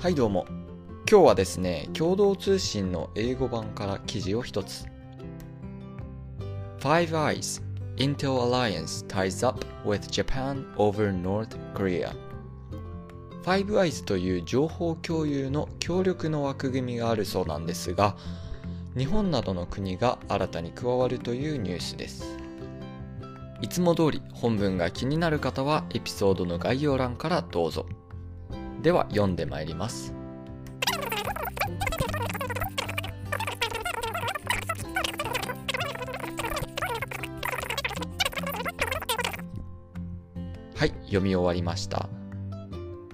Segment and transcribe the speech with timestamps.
[0.00, 0.46] はいどうも。
[1.10, 4.86] 今日はですね、共同通信の英語版から記事を一つ。
[6.78, 7.60] Five Eyes
[7.96, 12.14] Intel Alliance ties up with Japan over North Korea
[13.42, 18.14] Five Eyes という情報共有の協力の枠組みがあるそうなんですが、
[18.96, 22.38] 日本などの国が新たに加わるというニュースです。
[23.62, 27.84] いつも通り本文が気になる方はエピソードの概要欄からどうぞ。
[28.82, 30.14] では読んでまいります。
[40.76, 42.08] はい、読み終わりました。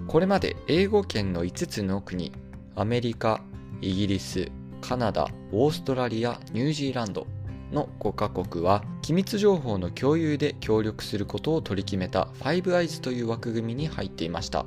[0.07, 2.31] これまで英語圏の5つの国、
[2.77, 3.41] アメリカ、
[3.81, 4.51] イギリス、
[4.83, 7.27] カナダ、オーストラリア、ニュージーランド
[7.73, 14.67] の5カ国は機密情報の共有で協力することを取り決めた Five Eyes という枠組みに入っていました。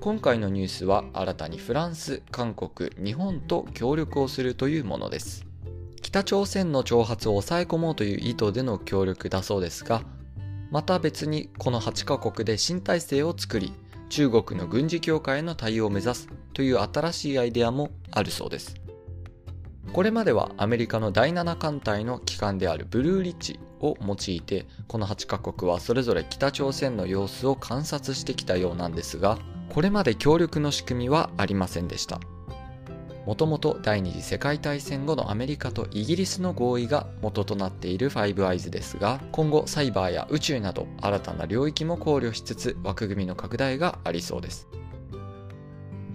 [0.00, 5.44] 今回のニュースは新たにフランス、韓国、日本と協力をするというものです。
[6.00, 10.00] 北朝鮮の挑発を抑え込もうという意図での協力だそうですが、
[10.70, 13.74] また別にこの8カ国で新体制を作り、
[14.08, 18.76] 中国の軍事強化への対応を目指すという新しいアイデアもあるそうです。
[19.92, 29.38] これまではアメリカの第7艦隊の機関であるブルーリッチを用いて、この8カ国はそれぞれ北朝鮮の様子を観察してきたようなんですが、
[29.70, 32.20] これまで協力の仕組みはありませんでした。
[33.26, 44.66] もともと第二次世界大戦後のアメリカとイギリスの合意が元となっているファイブアイズですが、今後サイバーや宇宙など新たな領域も考慮しつつ枠組みの拡大がありそうです。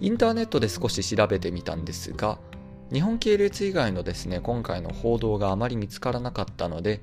[0.00, 2.38] インターネットで少し調べてみたんですが、
[2.92, 7.00] 日本系列以外のですね、今回の報道があまり見つからなかったので、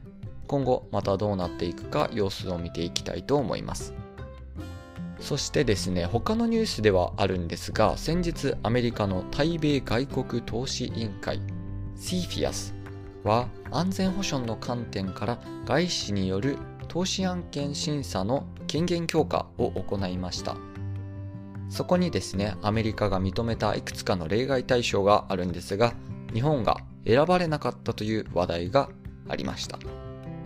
[0.47, 3.95] 今後またどうなっていくか様子を見ていきたいと思います。
[5.23, 11.39] そしてですね、他のニュースではあるんですが、先日アメリカの対米外国投資委員会
[11.95, 12.73] CFIUS
[13.23, 16.57] は安全保障の観点から外資による
[16.89, 20.57] 投資案件審査の権限強化を行いました。
[21.69, 25.93] そこにですね、アメリカが認めたいくつかの例外対象があるんですが、
[26.33, 28.89] 日本が選ばれなかったという話題が
[29.29, 29.79] ありました。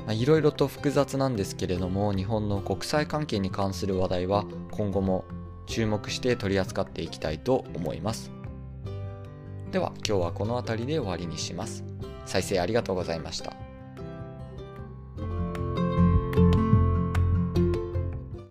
[0.09, 5.25] いろいろと複雑なんですけれども日本の国際関係に関する話題は今後も
[5.66, 8.31] 注目して取り扱っていきたいと思います。
[9.72, 11.84] では今日はこの辺りで終わりにします。
[12.25, 13.66] 再生ありがとうございました。